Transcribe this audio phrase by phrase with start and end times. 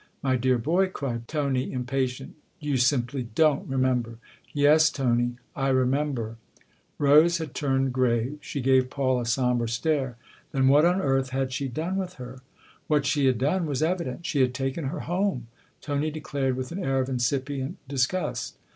[0.23, 4.17] "My dear boy," cried Tony, impatient, "you simply don' I remember."
[4.51, 5.35] "Yes, Tony.
[5.55, 6.37] I remember."
[6.97, 10.17] 248 THE OTHER HOUSE Rose had turned grave she gave Paul a sombre stare."
[10.53, 12.41] Then what on earth had she done with her?""
[12.87, 15.45] What she had done was evident: she had taken her home!"
[15.81, 18.57] Tony declared with an air of incipient disgust.